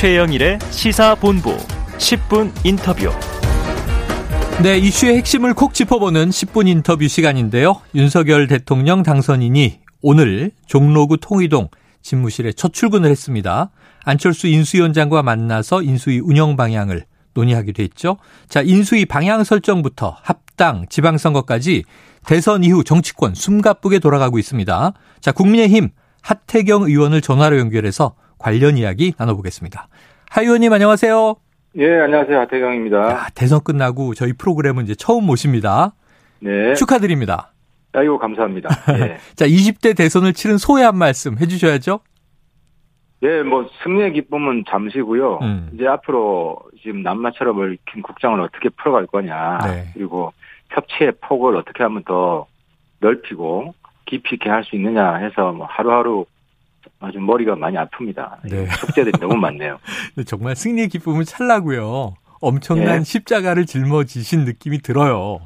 [0.00, 1.58] 최영일의 시사본부
[1.98, 3.10] 10분 인터뷰.
[4.62, 7.82] 네, 이슈의 핵심을 콕 짚어보는 10분 인터뷰 시간인데요.
[7.94, 11.68] 윤석열 대통령 당선인이 오늘 종로구 통의동
[12.00, 13.72] 집무실에 첫 출근을 했습니다.
[14.02, 17.04] 안철수 인수위원장과 만나서 인수위 운영 방향을
[17.34, 18.16] 논의하기도 했죠.
[18.48, 21.84] 자, 인수위 방향 설정부터 합당, 지방선거까지
[22.24, 24.94] 대선 이후 정치권 숨가쁘게 돌아가고 있습니다.
[25.20, 25.90] 자, 국민의힘
[26.22, 29.88] 하태경 의원을 전화로 연결해서 관련 이야기 나눠보겠습니다.
[30.30, 31.36] 하 의원님 안녕하세요.
[31.76, 32.40] 예, 안녕하세요.
[32.40, 33.10] 하태경입니다.
[33.10, 35.92] 야, 대선 끝나고 저희 프로그램은 이제 처음 모십니다.
[36.40, 36.74] 네.
[36.74, 37.52] 축하드립니다.
[37.92, 38.70] 아이고, 감사합니다.
[38.98, 39.18] 예.
[39.36, 42.00] 자, 20대 대선을 치른 소회 한 말씀 해주셔야죠.
[43.22, 45.38] 예, 뭐, 승리의 기쁨은 잠시고요.
[45.42, 45.70] 음.
[45.74, 49.58] 이제 앞으로 지금 남마처럼 얽힌 국장을 어떻게 풀어갈 거냐.
[49.64, 49.90] 네.
[49.94, 50.32] 그리고
[50.70, 52.46] 협치의 폭을 어떻게 하면 더
[53.00, 53.74] 넓히고
[54.06, 56.24] 깊이 있게 할 수 있느냐 해서 뭐 하루하루
[56.98, 58.48] 아주 머리가 많이 아픕니다.
[58.48, 58.66] 네.
[58.66, 59.78] 숙제들이 너무 많네요.
[60.26, 62.14] 정말 승리의 기쁨은 찰나고요.
[62.40, 63.04] 엄청난 예.
[63.04, 65.40] 십자가를 짊어지신 느낌이 들어요.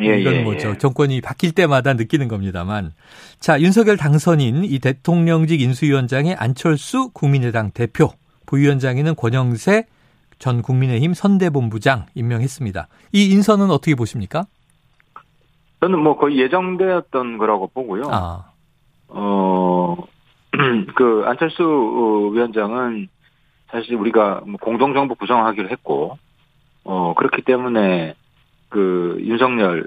[0.00, 0.70] 예, 이건 예, 뭐죠.
[0.70, 0.78] 예.
[0.78, 2.92] 정권이 바뀔 때마다 느끼는 겁니다만.
[3.40, 8.10] 자, 윤석열 당선인 이 대통령직 인수위원장의 안철수 국민의당 대표,
[8.46, 9.86] 부위원장에는 권영세
[10.38, 12.88] 전 국민의힘 선대본부장 임명했습니다.
[13.12, 14.46] 이 인선은 어떻게 보십니까?
[15.80, 18.04] 저는 뭐 거의 예정되었던 거라고 보고요.
[18.10, 18.52] 아,
[19.08, 19.96] 어,
[20.94, 23.08] 그, 안철수 어, 위원장은
[23.70, 26.18] 사실 우리가 뭐 공동정부 구성하기로 했고,
[26.84, 28.14] 어, 그렇기 때문에
[28.68, 29.86] 그 윤석열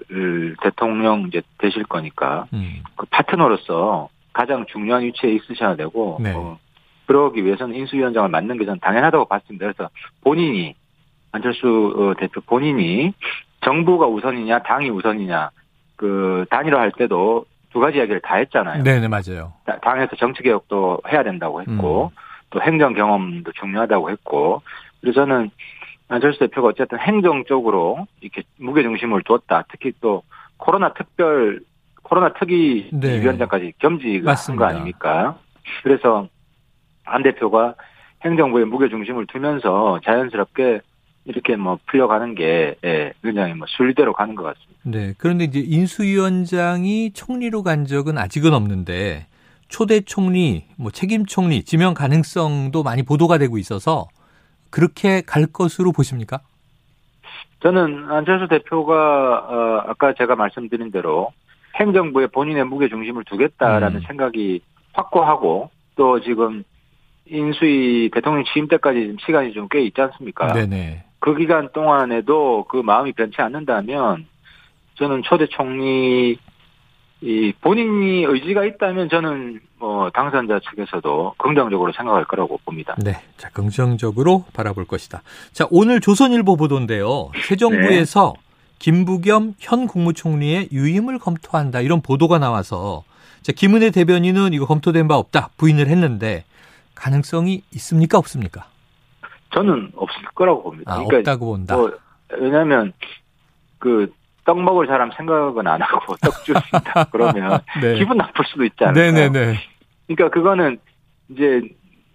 [0.62, 6.34] 대통령 이제 되실 거니까 음, 그 파트너로서 가장 중요한 위치에 있으셔야 되고, 네.
[6.34, 6.58] 어,
[7.06, 9.66] 그러기 위해서는 인수위원장을 맡는 게 저는 당연하다고 봤습니다.
[9.66, 9.90] 그래서
[10.22, 10.76] 본인이,
[11.32, 13.14] 안철수 어, 대표 본인이
[13.62, 15.50] 정부가 우선이냐, 당이 우선이냐,
[15.96, 18.84] 그 단일화 할 때도 두 가지 이야기를 다 했잖아요.
[18.84, 19.54] 네네, 맞아요.
[19.66, 22.16] 다- 당에서 정치 개혁도 해야 된다고 했고 음.
[22.52, 24.62] 또 행정 경험도 중요하다고 했고
[25.02, 25.50] 그래서 저는
[26.08, 29.64] 안철수 대표가 어쨌든 행정 쪽으로 이렇게 무게 중심을 뒀다.
[29.70, 30.22] 특히 또
[30.58, 31.62] 코로나 특별
[32.04, 33.20] 코로나 특위 네.
[33.22, 34.68] 위원장까지 겸직한 거 맞습니다.
[34.68, 35.38] 아닙니까?
[35.82, 36.28] 그래서
[37.06, 37.74] 안 대표가
[38.24, 40.82] 행정부에 무게 중심을 두면서 자연스럽게
[41.26, 44.74] 이렇게 뭐 풀려가는 게 예, 굉장히 뭐 순리대로 가는 것 같습니다.
[44.84, 45.14] 네.
[45.18, 49.28] 그런데 이제 인수위원장이 총리로 간 적은 아직은 없는데
[49.70, 54.08] 초대 총리, 뭐 책임 총리 지명 가능성도 많이 보도가 되고 있어서
[54.70, 56.42] 그렇게 갈 것으로 보십니까?
[57.62, 61.32] 저는 안철수 대표가 어, 아까 제가 말씀드린 대로
[61.76, 64.04] 행정부에 본인의 무게 중심을 두겠다라는 음.
[64.08, 64.62] 생각이
[64.92, 66.64] 확고하고 또 지금
[67.26, 70.52] 인수위 대통령 취임 때까지 지금 시간이 좀 꽤 있지 않습니까?
[70.54, 71.04] 네네.
[71.24, 74.26] 그 기간 동안에도 그 마음이 변치 않는다면
[74.96, 76.38] 저는 초대 총리
[77.22, 82.98] 이 본인이 의지가 있다면 저는 뭐 당선자 측에서도 긍정적으로 생각할 거라고 봅니다.
[83.02, 83.22] 네.
[83.38, 85.22] 자, 긍정적으로 바라볼 것이다.
[85.54, 87.32] 자, 오늘 조선일보 보도인데요.
[87.48, 88.34] 새 정부에서
[88.80, 91.80] 김부겸 현 국무총리의 유임을 검토한다.
[91.80, 93.06] 이런 보도가 나와서
[93.44, 95.52] 자, 김은혜 대변인은 이거 검토된 바 없다.
[95.56, 96.44] 부인을 했는데
[96.96, 98.18] 가능성이 있습니까?
[98.18, 98.73] 없습니까?
[99.54, 100.94] 저는 없을 거라고 봅니다.
[100.94, 101.76] 아, 그러니까 없다고 본다.
[101.76, 101.92] 뭐,
[102.40, 102.94] 왜냐면,
[103.80, 104.12] 그,
[104.46, 107.06] 떡 먹을 사람 생각은 안 하고 떡 주신다.
[107.12, 107.96] 그러면 네.
[107.96, 109.12] 기분 나쁠 수도 있지 않을까요?
[109.12, 109.60] 네네네.
[110.08, 110.80] 그러니까 그거는
[111.30, 111.62] 이제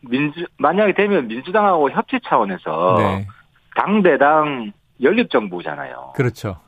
[0.03, 3.27] 민주, 만약에 되면 민주당하고 협치 차원에서 네.
[3.75, 4.73] 당 대당
[5.03, 6.13] 연립 정부잖아요.
[6.15, 6.59] 그렇죠.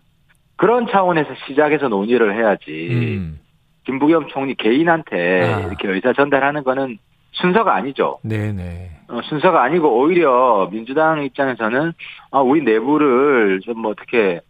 [0.57, 2.89] 그런 차원에서 시작해서 논의를 해야지.
[2.91, 3.41] 음.
[3.85, 5.61] 김부겸 총리 개인한테 아.
[5.61, 6.99] 이렇게 의사 전달하는 거는
[7.33, 8.19] 순서가 아니죠.
[8.23, 8.91] 네네.
[9.09, 11.93] 어, 순서가 아니고 오히려 민주당 입장에서는
[12.31, 14.41] 아, 우리 내부를 좀 뭐 어떻게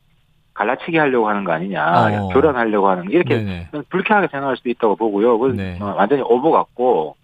[0.54, 2.28] 갈라치기 하려고 하는 거 아니냐, 어.
[2.32, 3.68] 교란하려고 하는 거 이렇게 네네.
[3.70, 5.38] 저는 불쾌하게 생각할 수도 있다고 보고요.
[5.38, 5.78] 그건 네.
[5.80, 7.16] 어, 완전히 오보 같고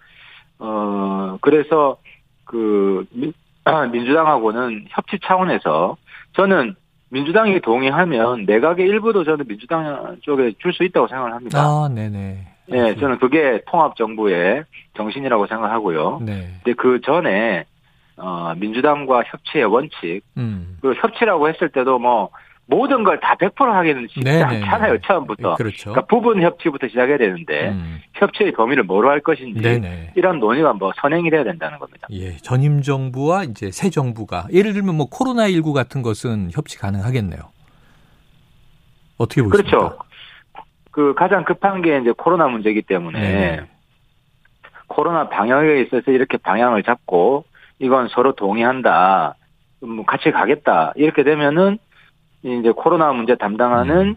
[0.59, 1.99] 어 그래서
[2.45, 3.33] 그 민,
[3.65, 5.97] 아, 민주당하고는 협치 차원에서
[6.35, 6.77] 저는
[7.11, 11.61] 민주당이 동의하면 내각의 일부도 저는 민주당 쪽에 줄 수 있다고 생각을 합니다.
[11.61, 12.47] 아, 네네.
[12.73, 14.65] 예, 저는 그게 통합 정부의
[14.97, 16.21] 정신이라고 생각하고요.
[16.25, 16.49] 네.
[16.65, 17.65] 근데 그 전에
[18.17, 20.79] 어 민주당과 협치의 원칙 음.
[20.81, 22.31] 그리고 협치라고 했을 때도 뭐
[22.69, 24.65] 모든 걸 다 100% 하기는 쉽지 네네네.
[24.65, 25.55] 않잖아요 처음부터.
[25.55, 25.91] 그렇죠.
[25.93, 28.01] 그러니까 부분 협치부터 시작해야 되는데 음.
[28.15, 30.13] 협치의 범위를 뭐로 할 것인지 네네.
[30.17, 32.09] 이런 논의가 뭐 선행이 돼야 된다는 겁니다.
[32.11, 37.41] 예, 전임 정부와 이제 새 정부가 예를 들면 뭐 코로나19 같은 것은 협치 가능하겠네요.
[39.19, 39.79] 어떻게 보십니까?
[39.79, 39.99] 그렇죠.
[40.97, 43.61] 그 가장 급한 게 이제 코로나 문제이기 때문에 네.
[44.87, 47.45] 코로나 방역에 있어서 이렇게 방향을 잡고
[47.79, 49.35] 이건 서로 동의한다.
[49.83, 50.95] 뭐 같이 가겠다.
[50.97, 51.77] 이렇게 되면은
[52.43, 54.17] 이제 코로나 문제 담당하는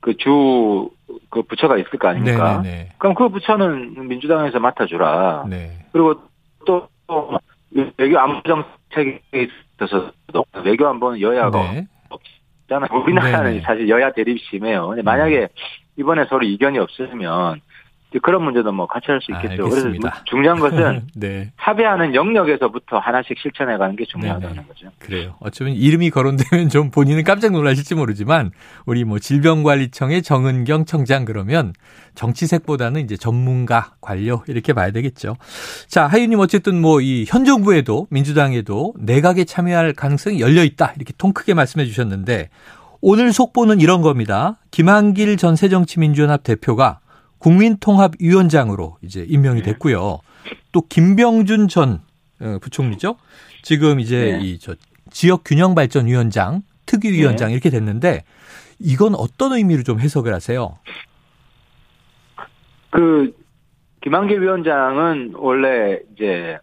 [0.00, 2.56] 그 주그 부처가 있을 거 아닙니까?
[2.56, 2.62] 음.
[2.62, 2.92] 네네네.
[2.96, 5.44] 그럼 그 부처는 민주당에서 맡아주라.
[5.50, 5.72] 네.
[5.92, 6.22] 그리고
[6.64, 7.38] 또, 또
[7.98, 9.20] 외교 안보 정책에
[9.78, 11.86] 있어서도 외교 안보는 여야가 네.
[12.08, 12.98] 없잖아요.
[12.98, 13.60] 우리나라는 네네.
[13.60, 14.88] 사실 여야 대립이 심해요.
[14.88, 15.48] 근데 만약에
[15.96, 17.60] 이번에 서로 이견이 없으면
[18.22, 19.64] 그런 문제도 뭐 같이 할 수 있겠죠.
[19.64, 20.08] 그래서 알겠습니다.
[20.08, 21.50] 뭐 중요한 것은 네.
[21.56, 24.68] 합의하는 영역에서부터 하나씩 실천해 가는 게 중요하다는 네네.
[24.68, 24.86] 거죠.
[25.00, 25.34] 그래요.
[25.40, 28.52] 어쩌면 이름이 거론되면 좀 본인은 깜짝 놀라실지 모르지만
[28.86, 31.72] 우리 뭐 질병관리청의 정은경 청장 그러면
[32.14, 35.36] 정치색보다는 이제 전문가 관료 이렇게 봐야 되겠죠.
[35.88, 41.32] 자, 하윤님 어쨌든 뭐 이 현 정부에도 민주당에도 내각에 참여할 가능성이 열려 있다 이렇게 통
[41.32, 42.48] 크게 말씀해 주셨는데
[43.06, 44.56] 오늘 속보는 이런 겁니다.
[44.70, 47.00] 김한길 전 새정치민주연합 대표가
[47.36, 49.72] 국민통합위원장으로 이제 임명이 네.
[49.72, 50.20] 됐고요.
[50.72, 52.00] 또 김병준 전
[52.40, 53.16] 어, 부총리죠.
[53.60, 54.46] 지금 이제 네.
[54.46, 54.74] 이저
[55.10, 58.24] 지역균형발전위원장, 특위위원장 이렇게 됐는데
[58.78, 60.78] 이건 어떤 의미로 좀 해석을 하세요?
[62.88, 63.36] 그
[64.00, 66.56] 김한길 위원장은 원래 이제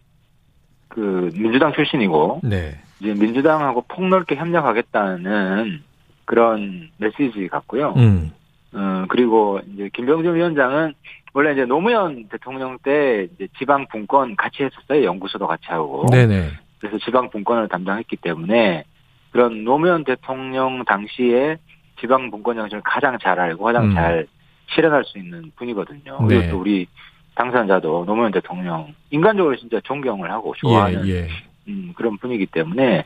[0.88, 2.80] 그 민주당 출신이고 네.
[3.00, 5.91] 이제 민주당하고 폭넓게 협력하겠다는
[6.26, 7.94] 그런 메시지 같고요.
[7.98, 8.32] 음.
[8.74, 10.94] 어, 그리고 이제 김병준 위원장은
[11.34, 15.06] 원래 이제 노무현 대통령 때 이제 지방 분권 같이 했었어요.
[15.06, 16.06] 연구소도 같이 하고.
[16.12, 16.50] 네네.
[16.80, 18.84] 그래서 지방 분권을 담당했기 때문에
[19.32, 21.58] 그런 노무현 대통령 당시에
[22.00, 23.94] 지방 분권 정책을 가장 잘 알고 가장 음.
[23.94, 24.28] 잘
[24.74, 26.20] 실현할 수 있는 분이거든요.
[26.22, 26.28] 네.
[26.28, 26.88] 그리고 또 우리
[27.36, 31.28] 당선자도 노무현 대통령 인간적으로 진짜 존경을 하고 좋아하는 예, 예.
[31.68, 33.06] 음, 그런 분이기 때문에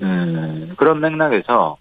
[0.00, 1.76] 음, 그런 맥락에서 어,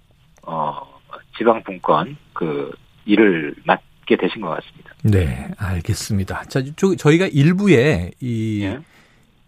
[1.38, 2.72] 지방 분권 그
[3.06, 4.92] 일을 맡게 되신 것 같습니다.
[5.04, 6.44] 네, 알겠습니다.
[6.46, 8.80] 자, 저, 저희가 일부에 이 예.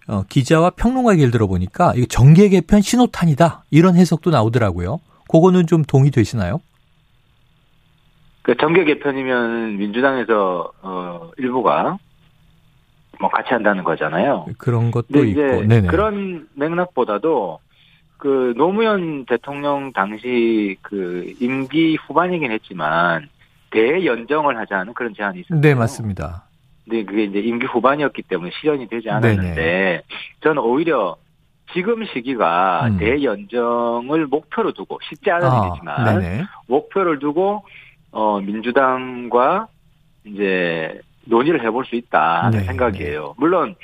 [0.07, 4.99] 어, 기자와 평론가 얘기를 들어보니까 이거 정계 개편 신호탄이다 이런 해석도 나오더라고요.
[5.29, 6.61] 그거는 좀 동의되시나요?
[8.41, 11.99] 그 정계 개편이면 민주당에서 어, 일부가
[13.19, 14.47] 뭐 같이 한다는 거잖아요.
[14.57, 15.87] 그런 것도 있고, 네네.
[15.87, 17.59] 그런 맥락보다도
[18.19, 23.29] 그 노무현 대통령 당시 그 임기 후반이긴 했지만
[23.71, 25.61] 대연정을 하자는 그런 제안이 있었어요.
[25.61, 26.43] 네, 맞습니다.
[26.83, 30.01] 근데 그게 이제 임기 후반이었기 때문에 실현이 되지 않았는데
[30.41, 31.15] 저는 오히려
[31.73, 32.97] 지금 시기가 음.
[32.97, 36.43] 대연정을 목표로 두고 쉽지 않은 아, 일이지만 네네.
[36.67, 37.63] 목표를 두고
[38.11, 39.67] 어 민주당과
[40.25, 43.35] 이제 논의를 해볼 수 있다 하는 네, 생각이에요.
[43.37, 43.75] 물론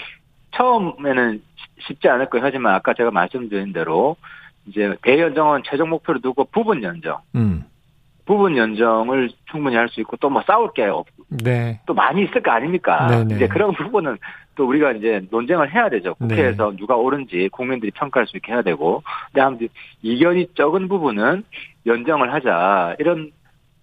[0.56, 2.46] 처음에는 쉽- 쉽지 않을 거예요.
[2.46, 4.16] 하지만 아까 제가 말씀드린 대로
[4.68, 7.64] 이제 대연정은 최종 목표로 두고 부분 연정, 음,
[8.26, 11.80] 부분 연정을 충분히 할 수 있고 또 뭐 싸울 게 없, 네.
[11.86, 13.06] 또 많이 있을 거 아닙니까?
[13.08, 13.36] 네네.
[13.36, 14.18] 이제 그런 부분은
[14.56, 16.16] 또 우리가 이제 논쟁을 해야 되죠.
[16.20, 16.30] 네.
[16.30, 19.04] 국회에서 누가 옳은지 국민들이 평가할 수 있게 해야 되고.
[19.28, 19.68] 근데 아무튼
[20.02, 21.44] 이견이 적은 부분은
[21.86, 22.96] 연정을 하자.
[23.00, 23.32] 이런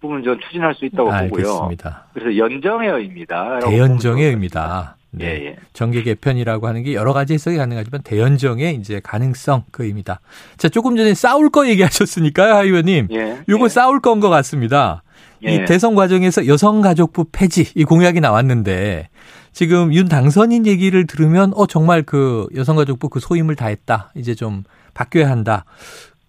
[0.01, 1.15] 부분 좀 추진할 수 있다고 보고요.
[1.47, 2.05] 알겠습니다.
[2.13, 3.59] 그래서 연정의 의미다.
[3.59, 4.97] 대연정의 의미다.
[5.19, 5.45] 예, 네.
[5.45, 5.55] 예.
[5.73, 10.21] 정계 개편이라고 하는 게 여러 가지 해석이 가능하지만 대연정의 이제 가능성 그 의미다.
[10.57, 13.07] 자, 조금 전에 싸울 거 얘기하셨으니까요, 하 의원님.
[13.11, 13.39] 예.
[13.47, 13.69] 요거 예.
[13.69, 15.03] 싸울 건 것 같습니다.
[15.45, 15.55] 예.
[15.55, 19.09] 이 대선 과정에서 여성가족부 폐지 이 공약이 나왔는데
[19.51, 24.11] 지금 윤 당선인 얘기를 들으면 어 정말 그 여성가족부 그 소임을 다했다.
[24.15, 24.63] 이제 좀
[24.93, 25.65] 바뀌어야 한다.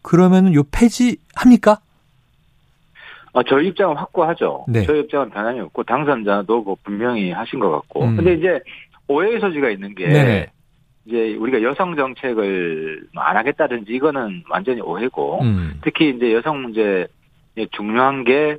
[0.02, 1.78] 그러면은 요 폐지 합니까?
[3.34, 4.64] 어, 저희 입장은 확고하죠.
[4.68, 4.82] 네.
[4.84, 8.04] 저희 입장은 변함이 없고 당선자도 뭐 분명히 하신 것 같고.
[8.04, 8.16] 음.
[8.16, 8.60] 근데 이제
[9.06, 10.46] 오해의 소지가 있는 게 네네.
[11.04, 15.80] 이제 우리가 여성 정책을 뭐안 하겠다든지 이거는 완전히 오해고 음.
[15.82, 17.06] 특히 이제 여성 문제
[17.72, 18.56] 중요한 게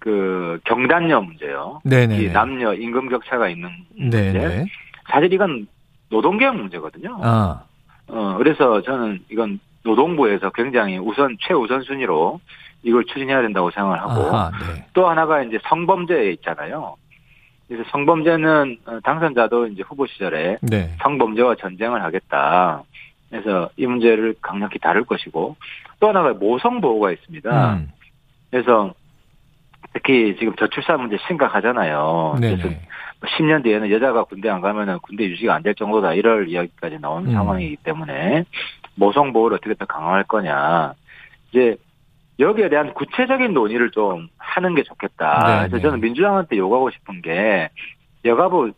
[0.00, 1.80] 그 경단녀 문제요.
[1.84, 2.18] 네네.
[2.18, 4.32] 이 남녀 임금 격차가 있는 문제.
[4.32, 4.66] 네네.
[5.10, 5.66] 사실 이건
[6.10, 7.18] 노동개혁 문제거든요.
[7.22, 7.64] 아.
[8.06, 12.40] 어 그래서 저는 이건 노동부에서 굉장히 우선 최우선 순위로
[12.82, 14.86] 이걸 추진해야 된다고 생각을 하고 아하, 네.
[14.92, 16.96] 또 하나가 이제 성범죄 있잖아요.
[17.66, 20.94] 그래서 성범죄는 어, 당선자도 이제 후보 시절에 네.
[21.02, 22.82] 성범죄와 전쟁을 하겠다.
[23.30, 25.56] 그래서 이 문제를 강력히 다룰 것이고
[26.00, 27.74] 또 하나가 모성 보호가 있습니다.
[27.74, 27.88] 음.
[28.50, 28.94] 그래서
[29.92, 32.36] 특히 지금 저출산 문제 심각하잖아요.
[32.38, 32.80] 그래서 네네.
[33.36, 37.34] 10년 뒤에는 여자가 군대 안 가면은 군대 유지가 안 될 정도다 이럴 이야기까지 나오는 음.
[37.34, 38.44] 상황이기 때문에
[38.94, 40.94] 모성 보호를 어떻게 더 강화할 거냐.
[41.50, 41.76] 이제
[42.38, 45.38] 여기에 대한 구체적인 논의를 좀 하는 게 좋겠다.
[45.46, 45.82] 네, 그래서 네.
[45.82, 47.70] 저는 민주당한테 요구하고 싶은 게
[48.24, 48.72] 여가부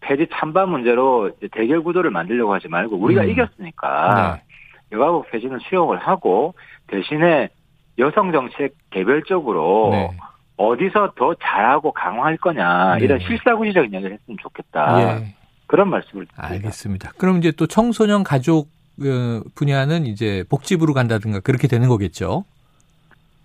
[0.00, 3.30] 폐지 찬반 문제로 대결 구도를 만들려고 하지 말고 우리가 음.
[3.30, 4.96] 이겼으니까 네.
[4.96, 6.54] 여가부 폐지는 수용을 하고
[6.88, 7.50] 대신에
[7.98, 10.10] 여성 정책 개별적으로 네.
[10.56, 13.04] 어디서 더 잘하고 강화할 거냐 네.
[13.04, 15.34] 이런 실사구시적인 이야기를 했으면 좋겠다 예.
[15.66, 16.46] 그런 말씀을 드립니다.
[16.46, 17.12] 알겠습니다.
[17.18, 18.68] 그럼 이제 또 청소년 가족
[19.00, 22.44] 어, 분야는 이제 복지부로 간다든가 그렇게 되는 거겠죠.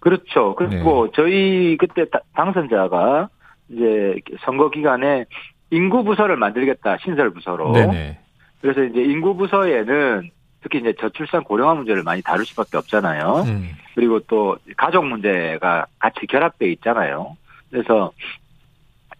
[0.04, 0.54] 그렇죠.
[0.56, 1.12] 그리고 네.
[1.16, 3.30] 저희 그때 다- 당선자가
[3.70, 5.24] 이제 선거 기간에
[5.72, 8.20] 인구 부서를 만들겠다 신설 부서로 네네.
[8.60, 10.30] 그래서 이제 인구 부서에는
[10.62, 13.44] 특히 이제 저출산 고령화 문제를 많이 다룰 수밖에 없잖아요.
[13.48, 13.70] 음.
[13.96, 17.38] 그리고 또 가족 문제가 같이 결합돼 있잖아요.
[17.72, 18.12] 그래서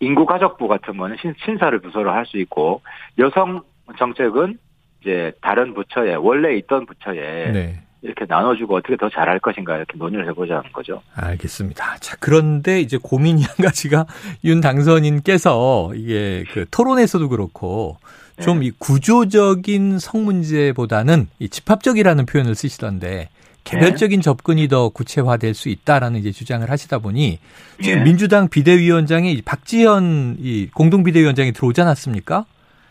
[0.02, 2.82] 인구 가족부 같은 거는 신, 신사를 부서로 할 수 있고
[3.20, 3.62] 여성
[3.98, 4.58] 정책은
[5.02, 7.80] 이제 다른 부처에 원래 있던 부처에 네.
[8.04, 11.02] 이렇게 나눠주고 어떻게 더 잘할 것인가 이렇게 논의를 해보자는 거죠.
[11.16, 11.98] 알겠습니다.
[12.02, 14.06] 자, 그런데 이제 고민이 한 가지가
[14.44, 17.98] 윤 당선인께서 이게 그 토론에서도 그렇고
[18.42, 18.68] 좀 네.
[18.68, 23.30] 이 구조적인 성 문제보다는 이 집합적이라는 표현을 쓰시던데
[23.64, 27.40] 개별적인 접근이 더 구체화될 수 있다라는 이제 주장을 하시다 보니
[27.82, 28.04] 지금 예.
[28.04, 32.46] 민주당 비대위원장에 이 박지현 이 공동 비대위원장이 들어오지 않았습니까?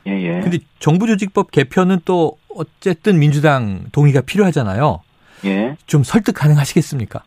[0.07, 0.41] 예, 예.
[0.41, 5.01] 근데 정부조직법 개편은 또 어쨌든 민주당 동의가 필요하잖아요.
[5.45, 5.77] 예.
[5.87, 7.23] 좀 설득 가능하시겠습니까?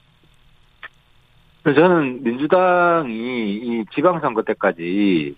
[1.63, 5.36] 저는 민주당이 이 지방선거 때까지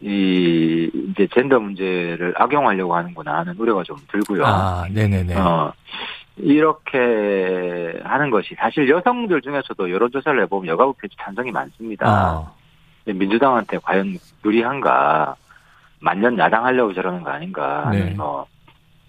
[0.00, 4.44] 이 이제 젠더 문제를 악용하려고 하는구나 하는 우려가 좀 들고요.
[4.44, 5.34] 아, 네네네.
[5.34, 5.72] 어,
[6.36, 12.06] 이렇게 하는 것이 사실 여성들 중에서도 여론조사를 해보면 여가부 표지 찬성이 많습니다.
[12.06, 12.52] 아,
[13.06, 15.36] 민주당한테 과연 유리한가
[16.00, 18.14] 만년 야당하려고 저러는 거 아닌가 하는 네.
[18.14, 18.46] 뭐,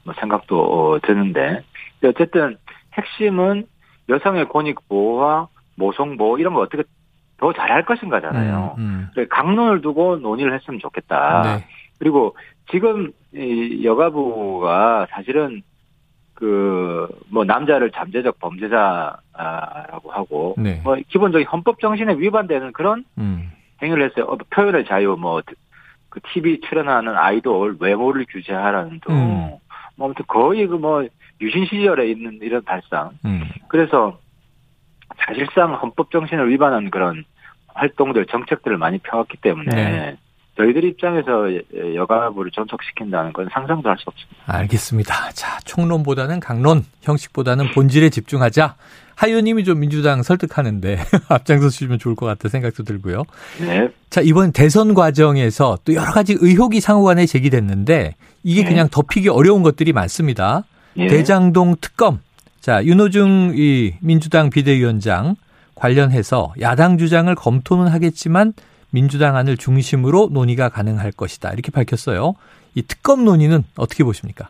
[0.04, 0.60] 뭐 생각도
[0.94, 1.64] 어, 드는데
[2.04, 2.58] 어쨌든
[2.94, 3.68] 핵심은
[4.10, 6.84] 여성의 권익 보호와 모성 보호 이런 거 어떻게
[7.38, 8.76] 더 잘할 것인가잖아요.
[8.80, 10.80] 음, 그래, 강론을 두고 논의를 했으면 음.
[10.80, 11.42] 좋겠다.
[11.44, 11.66] 네.
[12.00, 12.36] 그리고
[12.72, 15.62] 지금 이 여가부가 사실은
[16.34, 16.88] 그
[17.30, 20.82] 뭐 남자를 잠재적 범죄자라고 하고 네.
[20.84, 23.52] 뭐 기본적인 헌법 정신에 위반되는 그런 음,
[23.82, 24.26] 행위를 했어요.
[24.26, 25.42] 어, 표현의 자유 뭐
[26.18, 29.58] 그 TV 출연하는 아이돌 외모를 규제하라는 등 음.
[29.96, 31.08] 뭐 아무튼 거의 그 뭐
[31.42, 33.12] 유신 시절에 있는 이런 발상.
[33.26, 33.44] 음.
[33.68, 34.20] 그래서
[35.20, 37.24] 사실상 헌법 정신을 위반한 그런
[37.68, 40.18] 활동들 정책들을 많이 펴왔기 때문에 네.
[40.58, 41.46] 저희들 입장에서
[41.96, 44.44] 여가부를 전속시킨다는 건 상상도 할 수 없습니다.
[44.46, 45.32] 알겠습니다.
[45.32, 48.76] 자, 총론보다는 강론, 형식보다는 본질에 집중하자.
[49.16, 51.00] 하 의원님이 좀 민주당 설득하는데
[51.30, 53.24] 앞장서 주시면 좋을 것 같다 생각도 들고요.
[53.60, 53.90] 네.
[54.12, 58.70] 자, 이번 대선 과정에서 또 여러 가지 의혹이 상호간에 제기됐는데 이게 네.
[58.70, 60.66] 그냥 덮이기 어려운 것들이 많습니다.
[60.98, 61.08] 예.
[61.08, 62.20] 대장동 특검.
[62.60, 65.36] 자, 윤호중 이 민주당 비대위원장
[65.74, 68.54] 관련해서 야당 주장을 검토는 하겠지만
[68.92, 71.52] 민주당 안을 중심으로 논의가 가능할 것이다.
[71.52, 72.36] 이렇게 밝혔어요.
[72.76, 74.50] 이 특검 논의는 어떻게 보십니까?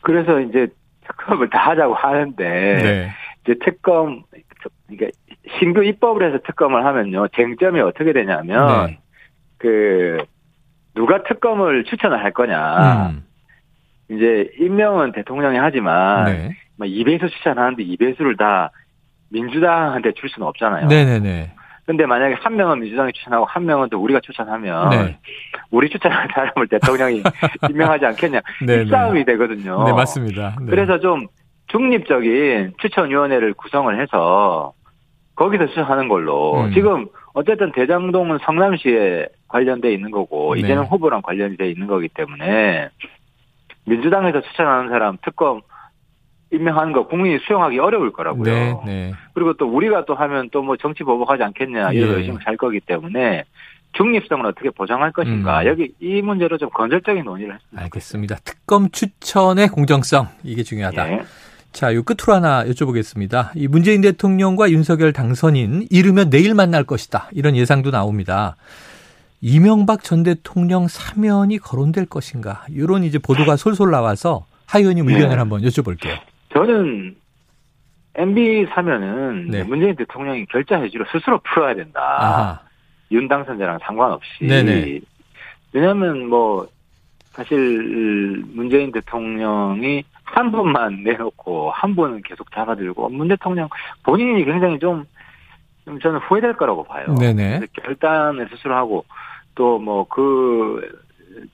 [0.00, 0.66] 그래서 이제
[1.06, 3.10] 특검을 다 하자고 하는데 네.
[3.44, 4.22] 이제 특검
[4.86, 5.18] 그러니까
[5.58, 8.98] 신규 입법을 해서 특검을 하면요 쟁점이 어떻게 되냐면 네.
[9.58, 10.18] 그
[10.94, 13.24] 누가 특검을 추천을 할 거냐 음.
[14.10, 16.50] 이제 임명은 대통령이 하지만 네.
[16.76, 18.70] 막 2배수 추천하는데 2배수를 다
[19.30, 20.86] 민주당한테 줄 수는 없잖아요.
[20.86, 21.52] 네네네.
[21.86, 25.18] 근데 만약에 한 명은 민주당이 추천하고 한 명은 또 우리가 추천하면 네.
[25.70, 27.22] 우리 추천한 사람을 대통령이
[27.70, 29.84] 임명하지 않겠냐 네, 이 싸움이 되거든요.
[29.84, 30.56] 네, 맞습니다.
[30.60, 30.66] 네.
[30.70, 31.26] 그래서 좀
[31.68, 34.72] 중립적인 추천위원회를 구성을 해서
[35.34, 36.72] 거기서 추천하는 걸로 음.
[36.72, 40.60] 지금 어쨌든 대장동은 성남시에 관련돼 있는 거고 네.
[40.60, 42.88] 이재명 후보랑 관련이 돼 있는 거기 때문에
[43.86, 45.60] 민주당에서 추천하는 사람 특검
[46.52, 48.44] 임명하는 거 국민이 수용하기 어려울 거라고요.
[48.44, 49.12] 네, 네.
[49.34, 52.18] 그리고 또 우리가 또 하면 또 뭐 정치 보복하지 않겠냐 이런 예.
[52.18, 53.44] 의심을 살 거기 때문에
[53.92, 55.66] 중립성을 어떻게 보장할 것인가 음.
[55.66, 57.82] 여기 이 문제로 좀 건설적인 논의를 했습니다.
[57.82, 58.36] 알겠습니다.
[58.44, 61.12] 특검 추천의 공정성 이게 중요하다.
[61.12, 61.22] 예.
[61.72, 63.50] 자, 요 끝으로 하나 여쭤보겠습니다.
[63.56, 67.28] 이 문재인 대통령과 윤석열 당선인 이르면 내일 만날 것이다.
[67.32, 68.56] 이런 예상도 나옵니다.
[69.40, 72.64] 이명박 전 대통령 사면이 거론될 것인가?
[72.70, 75.34] 이런 이제 보도가 솔솔 나와서 하 의원님 의견을 네.
[75.36, 76.16] 한번 여쭤볼게요.
[76.54, 77.16] 저는
[78.14, 79.64] MB 사면은 네.
[79.64, 82.00] 문재인 대통령이 결자 해지로 스스로 풀어야 된다.
[82.00, 82.60] 아하.
[83.10, 84.44] 윤 당선자랑 상관없이.
[84.44, 85.00] 네네.
[85.72, 86.66] 왜냐하면 뭐
[87.32, 93.68] 사실 문재인 대통령이 한 분만 내놓고 한 분은 계속 잡아들고 문 대통령
[94.04, 95.04] 본인이 굉장히 좀,
[95.84, 97.14] 좀 저는 후회될 거라고 봐요.
[97.18, 97.66] 네네.
[97.72, 99.04] 결단을 스스로 하고
[99.56, 101.03] 또 뭐 그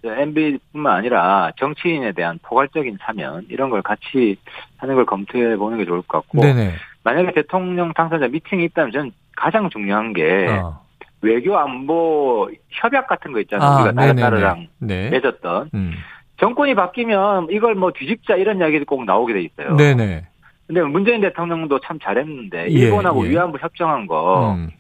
[0.05, 4.37] MB뿐만 아니라 정치인에 대한 포괄적인 사면 이런 걸 같이
[4.79, 6.73] 하는 걸 검토해 보는 게 좋을 것 같고 네네.
[7.03, 10.81] 만약에 대통령 당선자 미팅이 있다면 저는 가장 중요한 게 어.
[11.23, 13.69] 외교 안보 협약 같은 거 있잖아요.
[13.69, 14.17] 아, 우리가 다른.
[14.17, 15.11] 나라랑 네.
[15.11, 15.93] 맺었던 음.
[16.39, 19.77] 정권이 바뀌면 이걸 뭐 뒤집자 이런 이야기도 꼭 나오게 돼 있어요.
[19.77, 20.25] 네네.
[20.67, 23.31] 근데 문재인 대통령도 참 잘했는데 예, 일본하고 예.
[23.31, 24.71] 위안부 협정한 거 음.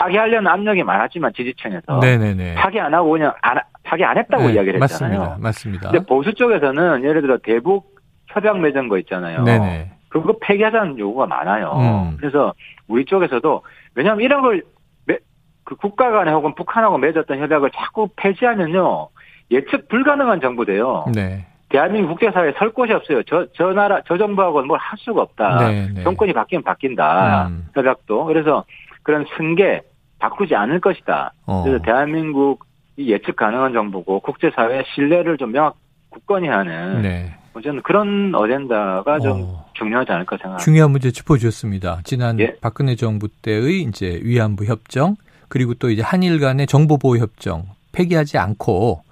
[0.00, 2.54] 파기하려는 압력이 많았지만 지지층에서 네네네.
[2.54, 5.18] 파기 안 하고 그냥 안, 하- 파기 안 했다고 네, 이야기를 했잖아요.
[5.18, 5.38] 맞습니다.
[5.40, 5.90] 맞습니다.
[5.90, 7.96] 근데 보수 쪽에서는 예를 들어 대북
[8.28, 9.42] 협약 맺은 거 있잖아요.
[9.44, 9.90] 네네.
[10.10, 11.72] 그거 폐기하자는 요구가 많아요.
[12.12, 12.16] 음.
[12.18, 12.52] 그래서
[12.88, 13.62] 우리 쪽에서도
[13.94, 14.62] 왜냐하면 이런 걸
[15.06, 15.18] 매-
[15.64, 19.08] 그 국가 간에 혹은 북한하고 맺었던 협약을 자꾸 폐지하면요
[19.50, 21.06] 예측 불가능한 정부 돼요.
[21.14, 21.46] 네.
[21.68, 23.22] 대한민국 국제사회에 설 곳이 없어요.
[23.24, 25.68] 저, 저 나라, 저 정부하고는 뭘 할 수가 없다.
[25.68, 26.02] 네, 네.
[26.04, 27.48] 정권이 바뀌면 바뀐다.
[27.48, 27.66] 음.
[27.74, 28.24] 협약도.
[28.26, 28.64] 그래서
[29.06, 29.82] 그런 승계
[30.18, 31.32] 바꾸지 않을 것이다.
[31.46, 31.62] 어.
[31.62, 35.76] 그래서 대한민국 이 예측 가능한 정부고 국제사회의 신뢰를 좀 명확
[36.10, 37.32] 굳건히 하는 네.
[37.52, 39.70] 뭐 저는 그런 어젠다가 좀 어.
[39.74, 40.64] 중요하지 않을까 생각합니다.
[40.64, 42.00] 중요한 문제 짚어주셨습니다.
[42.02, 42.56] 지난 예.
[42.60, 45.14] 박근혜 정부 때의 이제 위안부 협정
[45.48, 49.02] 그리고 또 이제 한일 간의 정보보호 협정 폐기하지 않고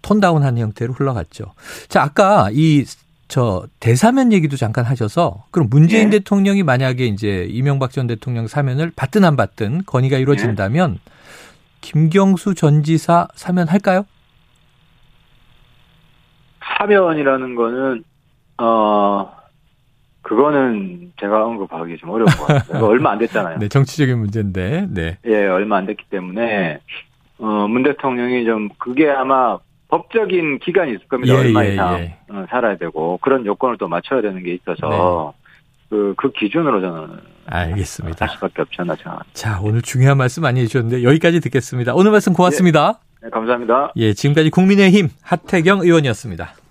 [0.00, 1.52] 톤다운한 형태로 흘러갔죠.
[1.88, 2.84] 자, 아까 이
[3.32, 6.18] 저 대사면 얘기도 잠깐 하셔서 그럼 문재인 예.
[6.18, 10.98] 대통령이 만약에 이제 이명박 전 대통령 사면을 받든 안 받든 건의가 이루어진다면
[11.80, 14.04] 김경수 전 지사 사면 할까요?
[16.60, 18.04] 사면이라는 거는
[18.58, 19.34] 어
[20.20, 22.84] 그거는 제가 언급하기 좀 어려운 것 같아요.
[22.84, 23.56] 얼마 안 됐잖아요.
[23.60, 24.88] 네, 정치적인 문제인데.
[24.90, 25.16] 네.
[25.24, 26.80] 예, 얼마 안 됐기 때문에
[27.38, 29.58] 어, 문 대통령이 좀 그게 아마
[29.92, 31.34] 법적인 기간이 있을 겁니다.
[31.34, 32.16] 예, 얼마 예, 이상 예.
[32.30, 35.34] 어, 살아야 되고 그런 요건을 또 맞춰야 되는 게 있어서
[35.90, 38.24] 그, 그 기준으로 저는 알겠습니다.
[38.24, 39.30] 할 수밖에 없지 않나 생각합니다.
[39.34, 41.94] 자, 오늘 중요한 말씀 많이 해주셨는데 여기까지 듣겠습니다.
[41.94, 43.00] 오늘 말씀 고맙습니다.
[43.22, 43.92] 네, 감사합니다.
[43.96, 46.54] 예, 지금까지 국민의힘 하태경 의원이었습니다.